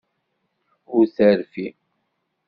[0.95, 1.67] Ur terfi.